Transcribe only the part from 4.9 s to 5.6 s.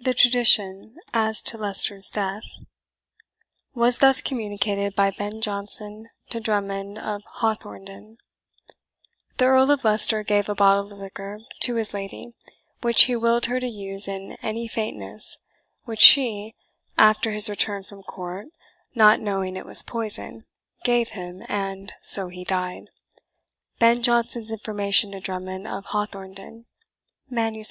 by Ben